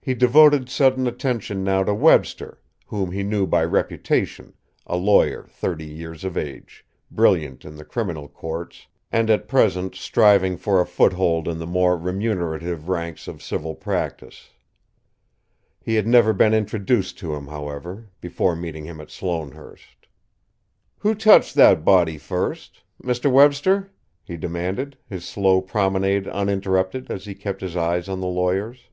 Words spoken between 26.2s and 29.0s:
uninterrupted as he kept his eyes on the lawyer's.